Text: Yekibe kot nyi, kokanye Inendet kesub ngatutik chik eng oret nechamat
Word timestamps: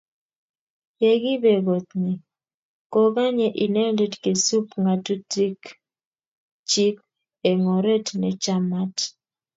Yekibe 1.01 1.51
kot 1.65 1.87
nyi, 2.01 2.13
kokanye 2.93 3.47
Inendet 3.65 4.13
kesub 4.23 4.65
ngatutik 4.81 5.61
chik 6.69 6.95
eng 7.49 7.63
oret 7.77 8.07
nechamat 8.21 8.95